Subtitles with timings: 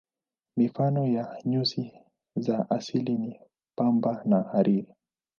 [0.57, 1.91] Mifano ya nyuzi
[2.35, 3.39] za asili ni
[3.77, 4.95] pamba na hariri.